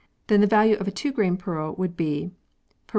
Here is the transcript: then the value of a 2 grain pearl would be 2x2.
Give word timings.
then 0.25 0.41
the 0.41 0.47
value 0.47 0.75
of 0.77 0.87
a 0.87 0.91
2 0.91 1.11
grain 1.11 1.37
pearl 1.37 1.75
would 1.75 1.95
be 1.95 2.31
2x2. 2.89 2.89